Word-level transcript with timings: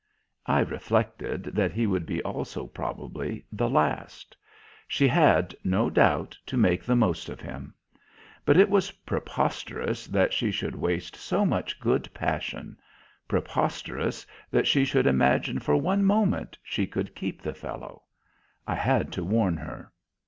I 0.47 0.61
reflected 0.61 1.43
that 1.53 1.73
he 1.73 1.85
would 1.85 2.07
be 2.07 2.23
also, 2.23 2.65
probably, 2.65 3.45
the 3.51 3.69
last. 3.69 4.35
She 4.87 5.07
had, 5.07 5.53
no 5.63 5.91
doubt, 5.91 6.35
to 6.47 6.57
make 6.57 6.83
the 6.83 6.95
most 6.95 7.29
of 7.29 7.39
him. 7.39 7.75
But 8.43 8.57
it 8.57 8.67
was 8.67 8.89
preposterous 8.89 10.07
that 10.07 10.33
she 10.33 10.49
should 10.49 10.73
waste 10.73 11.15
so 11.15 11.45
much 11.45 11.79
good 11.79 12.11
passion; 12.15 12.79
preposterous 13.27 14.25
that 14.49 14.65
she 14.65 14.85
should 14.85 15.05
imagine 15.05 15.59
for 15.59 15.77
one 15.77 16.03
moment 16.03 16.57
she 16.63 16.87
could 16.87 17.13
keep 17.13 17.43
the 17.43 17.53
fellow. 17.53 18.01
I 18.65 18.73
had 18.77 19.11
to 19.11 19.23
warn 19.23 19.55
her. 19.57 19.91